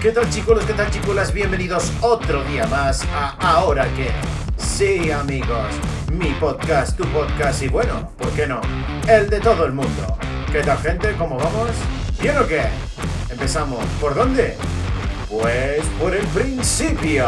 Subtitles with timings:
[0.00, 0.64] ¿Qué tal chicos?
[0.64, 1.32] ¿Qué tal chiculas?
[1.32, 4.10] Bienvenidos otro día más a Ahora que.
[4.56, 5.74] Sí amigos,
[6.12, 8.60] mi podcast, tu podcast y bueno, ¿por qué no?
[9.08, 10.16] El de todo el mundo.
[10.52, 11.16] ¿Qué tal gente?
[11.18, 11.70] ¿Cómo vamos?
[12.20, 12.62] ¿Bien o qué?
[13.28, 13.84] Empezamos.
[14.00, 14.56] ¿Por dónde?
[15.28, 17.26] Pues por el principio.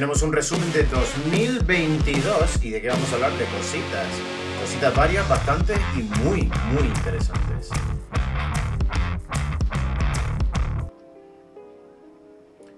[0.00, 4.08] Tenemos un resumen de 2022 y de qué vamos a hablar de cositas.
[4.62, 7.68] Cositas varias, bastantes y muy, muy interesantes.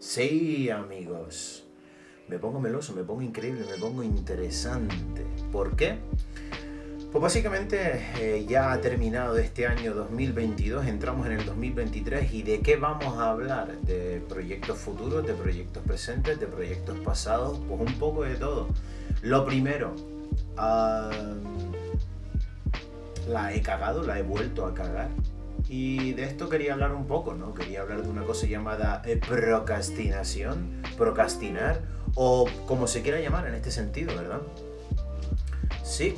[0.01, 1.63] Sí, amigos.
[2.27, 5.25] Me pongo meloso, me pongo increíble, me pongo interesante.
[5.52, 6.01] ¿Por qué?
[7.12, 12.60] Pues básicamente eh, ya ha terminado este año 2022, entramos en el 2023 y de
[12.60, 13.77] qué vamos a hablar?
[13.82, 18.68] De proyectos futuros, de proyectos presentes, de proyectos pasados, pues un poco de todo.
[19.21, 19.95] Lo primero,
[20.57, 21.10] la
[23.52, 25.10] he cagado, la he vuelto a cagar.
[25.68, 27.52] Y de esto quería hablar un poco, ¿no?
[27.52, 31.83] Quería hablar de una cosa llamada eh, procrastinación, procrastinar,
[32.15, 34.40] o como se quiera llamar en este sentido, ¿verdad?
[35.85, 36.15] Sí,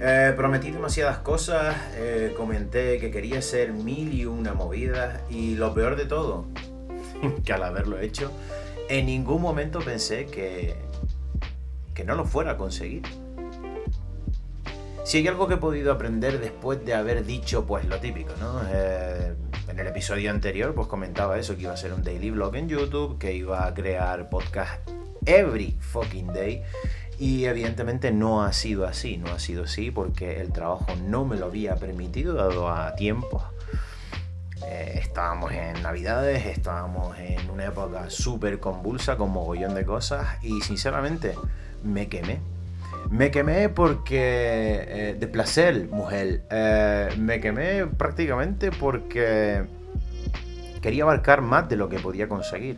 [0.00, 5.72] eh, prometí demasiadas cosas, eh, comenté que quería ser mil y una movidas y lo
[5.74, 6.46] peor de todo,
[7.44, 8.30] que al haberlo hecho,
[8.88, 10.74] en ningún momento pensé que,
[11.94, 13.02] que no lo fuera a conseguir.
[15.04, 18.60] Si hay algo que he podido aprender después de haber dicho pues lo típico, ¿no?
[18.68, 19.34] Eh,
[19.68, 22.68] en el episodio anterior pues comentaba eso, que iba a ser un daily vlog en
[22.68, 24.80] YouTube, que iba a crear podcast
[25.26, 26.62] every fucking day
[27.18, 31.36] y evidentemente no ha sido así, no ha sido así porque el trabajo no me
[31.36, 33.42] lo había permitido dado a tiempo.
[34.66, 40.60] Eh, estábamos en Navidades, estábamos en una época súper convulsa con mogollón de cosas y
[40.60, 41.34] sinceramente
[41.82, 42.40] me quemé.
[43.10, 44.84] Me quemé porque...
[44.88, 46.42] Eh, de placer, mujer.
[46.50, 49.64] Eh, me quemé prácticamente porque
[50.82, 52.76] quería abarcar más de lo que podía conseguir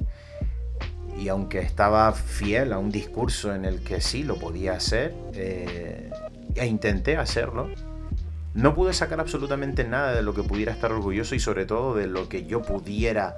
[1.18, 6.10] y aunque estaba fiel a un discurso en el que sí lo podía hacer, eh,
[6.54, 7.68] e intenté hacerlo,
[8.54, 12.06] no pude sacar absolutamente nada de lo que pudiera estar orgulloso y sobre todo de
[12.06, 13.36] lo que yo pudiera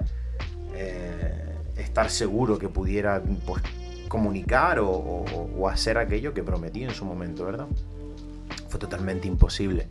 [0.74, 3.62] eh, estar seguro que pudiera pues,
[4.08, 5.24] comunicar o,
[5.69, 7.66] hacer aquello que prometí en su momento, ¿verdad?
[8.69, 9.88] Fue totalmente imposible.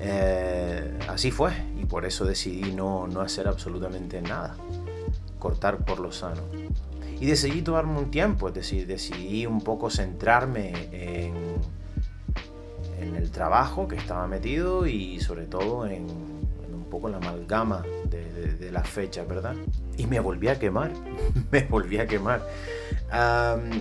[0.00, 4.56] Eh, así fue y por eso decidí no, no hacer absolutamente nada,
[5.38, 6.42] cortar por lo sano.
[7.20, 11.34] Y decidí tomarme un tiempo, es decir, decidí un poco centrarme en,
[13.00, 18.70] en el trabajo que estaba metido y sobre todo en, un poco la amalgama de,
[18.70, 19.54] la fecha, ¿verdad?
[19.96, 20.90] Y me volví a quemar,
[21.50, 22.46] me volví a quemar.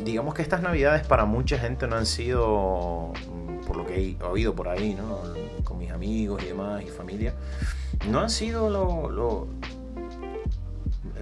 [0.05, 3.11] digamos que estas navidades para mucha gente no han sido,
[3.67, 5.19] por lo que he oído por ahí, ¿no?
[5.65, 7.33] Con mis amigos y demás y familia,
[8.09, 9.47] no han sido lo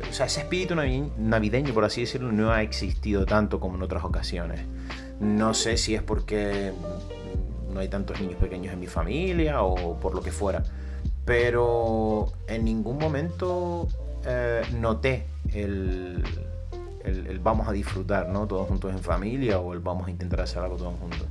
[0.09, 4.03] o sea, ese espíritu navideño, por así decirlo, no ha existido tanto como en otras
[4.03, 4.61] ocasiones.
[5.19, 6.73] No sé si es porque
[7.73, 10.63] no hay tantos niños pequeños en mi familia o por lo que fuera,
[11.25, 13.87] pero en ningún momento
[14.25, 16.23] eh, noté el,
[17.41, 18.47] vamos a disfrutar, ¿no?
[18.47, 21.27] Todos juntos en familia o el vamos a intentar hacer algo todos juntos.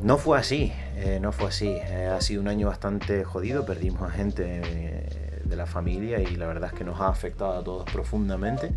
[0.00, 1.68] No fue así, eh, no fue así.
[1.68, 4.60] Eh, ha sido un año bastante jodido, perdimos a gente
[5.44, 8.72] de la familia y la verdad es que nos ha afectado a todos profundamente.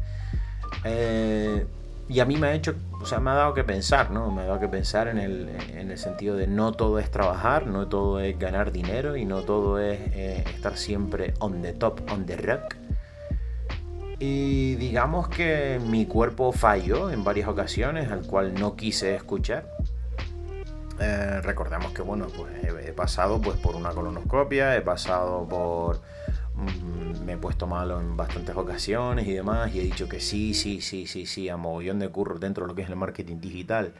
[0.83, 1.65] Eh,
[2.07, 4.31] y a mí me ha hecho, o sea, me ha dado que pensar, ¿no?
[4.31, 7.67] Me ha dado que pensar en el, en el sentido de no todo es trabajar,
[7.67, 12.01] no todo es ganar dinero y no todo es eh, estar siempre on the top,
[12.11, 12.75] on the rock.
[14.17, 19.65] Y digamos que mi cuerpo falló en varias ocasiones, al cual no quise escuchar.
[20.99, 26.01] Eh, recordemos que, bueno, pues he, pasado pues, por una colonoscopia, he pasado por
[26.59, 30.53] Mm, me he puesto malo en bastantes ocasiones y demás, y he dicho que sí,
[30.53, 33.39] sí, sí, sí, sí, a mogollón de curro dentro de lo que es el marketing
[33.39, 33.93] digital,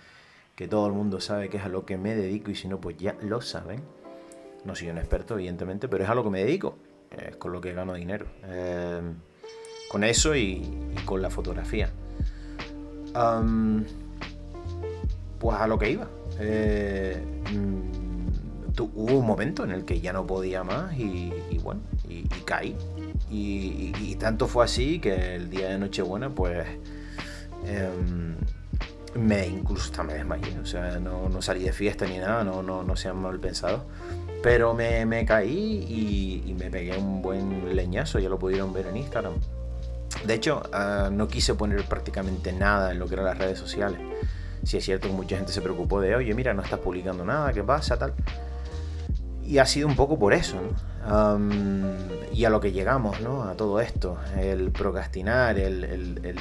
[0.55, 2.81] que todo el mundo sabe que es a lo que me dedico, y si no,
[2.81, 3.81] pues ya lo saben.
[4.65, 6.77] No soy un experto, evidentemente, pero es a lo que me dedico,
[7.11, 8.25] es con lo que gano dinero.
[8.43, 9.01] Eh,
[9.89, 11.89] con eso y, con la fotografía.
[15.39, 16.07] pues a lo que iba.
[16.39, 17.21] Eh,
[17.51, 21.31] mm, hubo un momento en el que ya no podía más y,
[21.61, 22.75] bueno, y, caí.
[23.29, 26.67] Y, tanto fue así que el día de Nochebuena, pues
[27.65, 28.35] em,
[29.15, 30.57] me incluso hasta me desmayé.
[30.59, 33.81] O sea, no, salí de fiesta ni nada, no, no, no sean mal pensados.
[34.41, 39.33] Pero me, caí y, me pegué un buen leñazo, ya lo pudieron ver en Instagram.
[40.25, 43.99] De hecho, ah, no quise poner prácticamente nada en lo que eran las redes sociales.
[44.63, 47.53] Si es cierto que mucha gente se preocupó de, oye, mira, no estás publicando nada,
[47.53, 47.97] ¿qué pasa?
[47.97, 48.13] Tal.
[49.43, 50.57] Y ha sido un poco por eso,
[52.33, 53.43] y a lo que llegamos, ¿no?
[53.43, 56.35] A todo esto, el procrastinar, el, el,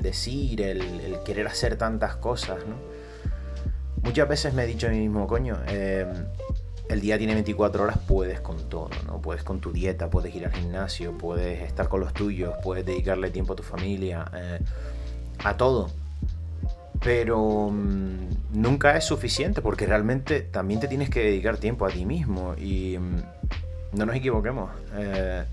[0.00, 2.76] decir, el, querer hacer tantas cosas, ¿no?
[4.02, 6.08] Muchas veces me he dicho a mí mismo, coño, em,
[6.88, 9.20] el día tiene 24 horas, puedes con todo, ¿no?
[9.20, 13.30] Puedes con tu dieta, puedes ir al gimnasio, puedes estar con los tuyos, puedes dedicarle
[13.30, 14.60] tiempo a tu familia, eh,
[15.44, 15.90] a todo
[17.02, 22.04] pero mm, nunca es suficiente porque realmente también te tienes que dedicar tiempo a ti
[22.04, 24.70] mismo y mm, no nos equivoquemos.
[24.94, 25.44] Eh,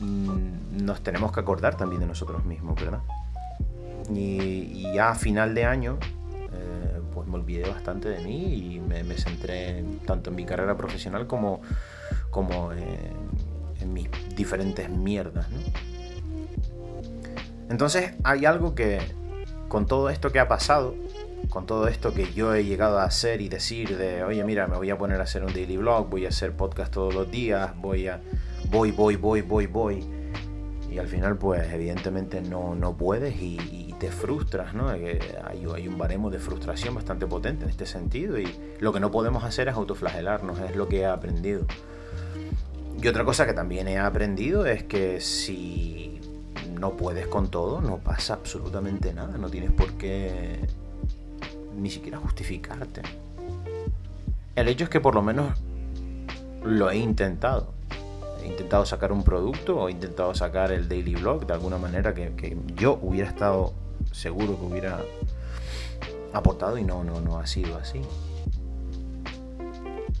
[0.00, 3.00] mm, nos tenemos que acordar también de nosotros mismos, ¿verdad?
[4.12, 5.98] Y, ya a final de año,
[6.52, 11.26] eh, pues me olvidé bastante de mí y me, centré tanto en mi carrera profesional
[11.26, 11.60] como,
[12.30, 15.58] como en mis diferentes mierdas, ¿no?
[17.70, 19.00] Entonces hay algo que,
[19.68, 20.94] con todo esto que ha pasado,
[21.50, 24.76] con todo esto que yo he llegado a hacer y decir de, oye, mira, me
[24.76, 27.72] voy a poner a hacer un daily blog, voy a hacer podcast todos los días,
[27.76, 28.20] voy a,
[28.70, 30.04] voy, voy, voy, voy.
[30.90, 34.88] Y al final, pues, evidentemente no, no puedes y, te frustras, ¿no?
[34.88, 38.46] Hay, hay un baremo de frustración bastante potente en este sentido y
[38.78, 41.62] lo que no podemos hacer es autoflagelarnos, es lo que he aprendido.
[43.02, 46.17] Y otra cosa que también he aprendido es que si
[46.78, 50.60] no puedes con todo, no pasa absolutamente nada, no tienes por qué
[51.76, 53.02] ni siquiera justificarte.
[54.54, 55.58] El hecho es que por lo menos
[56.64, 57.72] lo he intentado.
[58.42, 62.14] He intentado sacar un producto o he intentado sacar el daily blog de alguna manera
[62.14, 63.72] que, yo hubiera estado
[64.12, 65.00] seguro que hubiera
[66.32, 68.00] aportado y no, no, no ha sido así.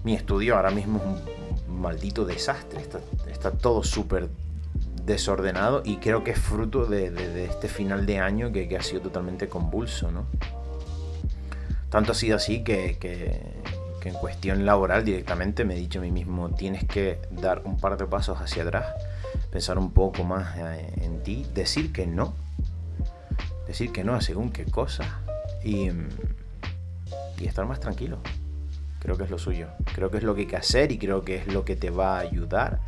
[0.04, 4.28] Mi estudio ahora mismo es un maldito desastre, está, está todo súper
[5.08, 9.48] desordenado y creo que es fruto de, este final de año que, ha sido totalmente
[9.48, 10.26] convulso, ¿no?
[11.90, 12.96] Tanto ha sido así que,
[14.04, 17.98] en cuestión laboral directamente me he dicho a mí mismo, tienes que dar un par
[17.98, 18.86] de pasos hacia atrás,
[19.50, 22.34] pensar un poco más eh, en ti, decir que no,
[23.66, 25.06] decir que no a según qué cosas
[25.62, 25.90] y,
[27.38, 28.18] y estar más tranquilo.
[28.98, 31.22] Creo que es lo suyo, creo que es lo que hay que hacer y creo
[31.22, 32.80] que es lo que te va a ayudar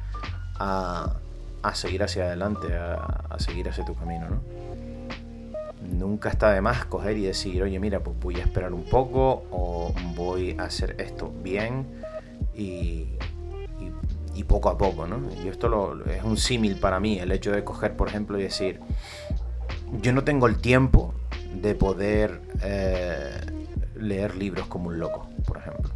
[0.58, 1.16] a,
[1.62, 4.42] a seguir hacia adelante, a, seguir hacia tu camino, ¿no?
[5.82, 9.44] Nunca está de más coger y decir, oye, mira, pues voy a esperar un poco
[9.50, 11.86] o voy a hacer esto bien
[12.54, 13.08] y,
[14.48, 15.20] poco a poco, ¿no?
[15.44, 18.42] Y esto lo, es un símil para mí, el hecho de coger, por ejemplo, y
[18.42, 18.80] decir,
[20.00, 21.14] yo no tengo el tiempo
[21.54, 23.38] de poder eh,
[23.94, 25.90] leer libros como un loco, por ejemplo.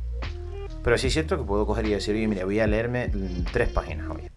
[0.85, 3.11] Pero sí es cierto que puedo coger y decir, oye, mira, voy a leerme
[3.51, 4.34] tres páginas hoy.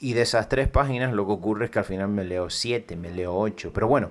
[0.00, 2.96] Y de esas tres páginas lo que ocurre es que al final me leo siete,
[2.96, 3.72] me leo ocho.
[3.72, 4.10] Pero bueno,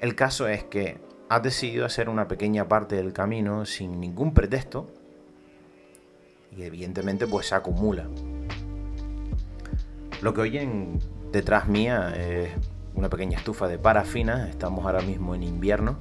[0.00, 0.98] el caso es que
[1.28, 4.90] has decidido hacer una pequeña parte del camino sin ningún pretexto.
[6.56, 8.08] Y evidentemente pues se acumula.
[10.20, 10.98] Lo que oyen
[11.30, 12.50] detrás mía es
[12.94, 14.48] una pequeña estufa de parafina.
[14.48, 15.98] Estamos ahora mismo en invierno.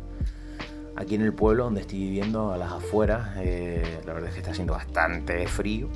[0.96, 4.40] Aquí en el pueblo donde estoy viviendo, a las afueras, eh, la verdad es que
[4.42, 5.90] está haciendo bastante frío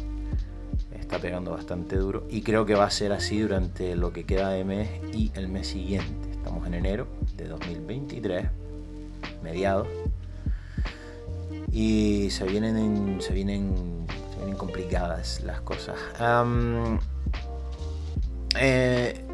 [1.06, 4.50] está pegando bastante duro y creo que va a ser así durante lo que queda
[4.50, 6.32] de mes y el mes siguiente.
[6.32, 7.08] Estamos en enero
[7.38, 8.48] de 2023,
[9.44, 9.88] mediados,
[11.72, 15.96] y se vienen, se vienen, se vienen complicadas las cosas.
[18.60, 19.26] Eh,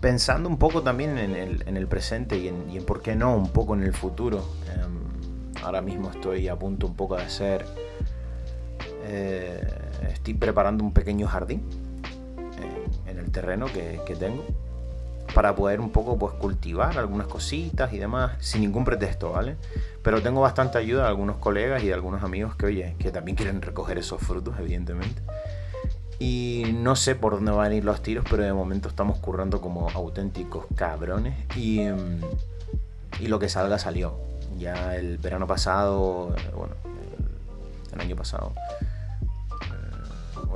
[0.00, 3.84] pensando un poco también en el, presente y en, por qué no un poco en
[3.84, 4.44] el futuro.
[5.62, 7.64] ahora mismo estoy a punto un poco de hacer...
[9.08, 9.75] Eh,
[10.16, 11.62] estoy preparando un pequeño jardín
[13.06, 14.44] en, el terreno que, tengo
[15.34, 19.56] para poder un poco pues cultivar algunas cositas y demás sin ningún pretexto, ¿vale?
[20.02, 23.36] Pero tengo bastante ayuda de algunos colegas y de algunos amigos que, oye, que también
[23.36, 25.20] quieren recoger esos frutos, evidentemente.
[26.18, 29.60] Y no sé por dónde van a ir los tiros, pero de momento estamos currando
[29.60, 32.20] como auténticos cabrones y, mm,
[33.20, 34.14] y lo que salga salió.
[34.58, 36.74] Ya el verano pasado, bueno,
[37.92, 38.54] el año pasado,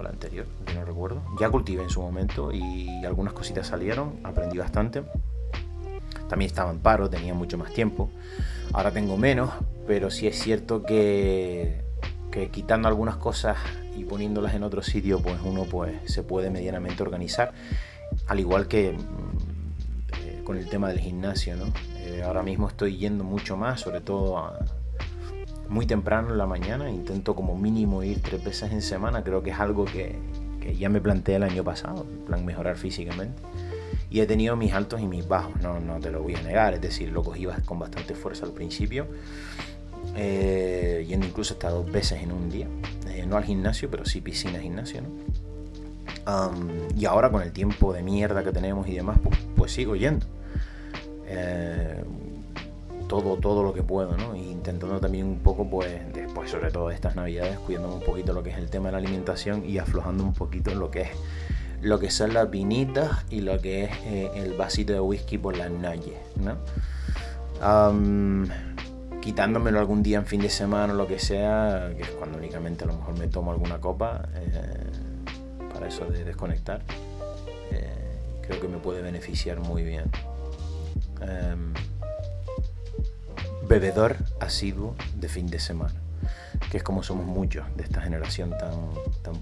[0.03, 1.23] la anterior, que no recuerdo.
[1.39, 5.03] Ya cultivé en su momento y algunas cositas salieron, aprendí bastante.
[6.29, 8.11] También estaba en paro, tenía mucho más tiempo.
[8.73, 9.51] Ahora tengo menos,
[9.87, 11.83] pero sí es cierto que,
[12.31, 13.59] que quitando algunas cosas
[13.97, 17.53] y poniéndolas en otro sitio, pues uno pues, se puede medianamente organizar.
[18.29, 21.67] Al igual que mm, eh, con el tema del gimnasio, ¿no?
[21.97, 24.59] Eh, ahora mismo estoy yendo mucho más, sobre todo a,
[25.71, 29.51] muy temprano en la mañana, intento como mínimo ir tres veces en semana, creo que
[29.51, 30.19] es algo que,
[30.77, 33.41] ya me planteé el año pasado, en plan mejorar físicamente.
[34.11, 36.75] Y he tenido mis altos y mis bajos, no, no te lo voy a negar.
[36.75, 39.07] Es decir, lo cogí con bastante fuerza al principio.
[40.17, 42.67] Eh, yendo incluso hasta dos veces en un día.
[43.09, 45.09] Eh, no al gimnasio, pero sí piscina, gimnasio, ¿no?
[46.97, 50.27] y ahora con el tiempo de mierda que tenemos y demás, pues, pues sigo yendo.
[51.27, 52.05] Eh,
[53.11, 54.37] todo, todo lo que puedo, ¿no?
[54.37, 58.45] Intentando también un poco, pues, después, sobre todo de estas navidades, cuidándome un poquito lo
[58.45, 61.11] que es el tema de la alimentación y aflojando un poquito lo que es
[61.83, 65.57] lo que son las vinitas y lo que es eh, el vasito de whisky por
[65.57, 66.57] las noches, ¿no?
[69.21, 72.85] quitándomelo algún día en fin de semana o lo que sea, que es cuando únicamente
[72.85, 76.83] a lo mejor me tomo alguna copa, eh, para eso de desconectar,
[77.71, 80.05] eh, creo que me puede beneficiar muy bien.
[83.71, 85.95] Bebedor asiduo de fin de semana,
[86.73, 88.75] que es como somos muchos de esta generación tan,
[89.23, 89.35] tan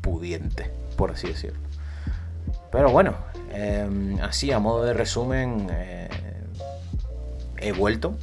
[0.00, 1.60] pudiente, por así decirlo.
[2.72, 3.14] Pero bueno,
[3.52, 6.08] em, así a modo de resumen, eh,
[7.58, 8.16] he vuelto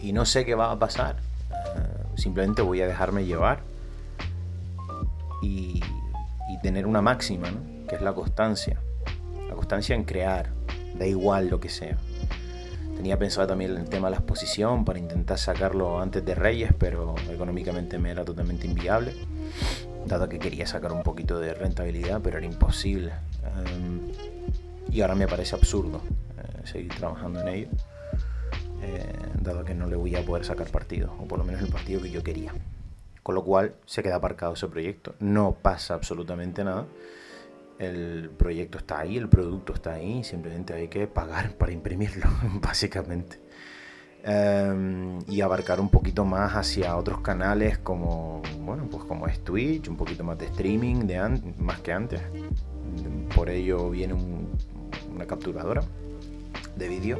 [0.00, 1.16] y no sé qué va a pasar.
[1.50, 3.60] Eh, simplemente voy a dejarme llevar
[5.42, 5.82] y,
[6.48, 7.86] y tener una máxima, ¿no?
[7.86, 8.80] que es la constancia.
[9.50, 10.48] La constancia en crear,
[10.98, 11.98] da igual lo que sea.
[12.96, 17.14] Tenía pensado también el tema de la exposición para intentar sacarlo antes de Reyes, pero
[17.30, 19.14] económicamente me era totalmente inviable,
[20.06, 23.12] dado que quería sacar un poquito de rentabilidad, pero era imposible.
[23.66, 24.00] Em,
[24.90, 26.00] y ahora me parece absurdo
[26.38, 27.68] eh, seguir trabajando en ello,
[28.82, 31.68] eh, dado que no le voy a poder sacar partido, o por lo menos el
[31.68, 32.54] partido que yo quería.
[33.22, 35.14] Con lo cual se queda aparcado ese proyecto.
[35.18, 36.84] No pasa absolutamente nada
[37.78, 42.26] el proyecto está ahí, el producto está ahí, simplemente hay que pagar para imprimirlo,
[42.60, 43.40] básicamente.
[44.26, 49.88] Em, y abarcar un poquito más hacia otros canales como, bueno, pues como es Twitch,
[49.88, 51.06] un poquito más de streaming
[51.58, 52.22] más que antes.
[53.34, 55.82] Por ello viene una capturadora
[56.76, 57.18] de vídeo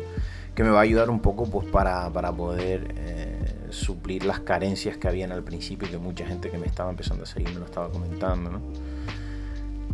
[0.55, 5.09] que me va a ayudar un poco pues para, poder eh, suplir las carencias que
[5.09, 7.67] habían al principio y que mucha gente que me estaba empezando a seguir me lo
[7.67, 8.61] estaba comentando, ¿no?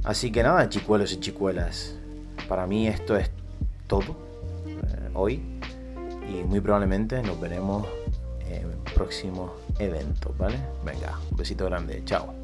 [0.04, 1.94] Así que nada, chicuelos y chicuelas,
[2.48, 3.30] para mí esto es
[3.86, 4.16] todo
[4.66, 5.42] eh, hoy
[6.28, 7.86] y muy probablemente nos veremos
[8.48, 10.56] en próximos eventos, ¿vale?
[10.84, 12.39] Venga, un besito grande, chao.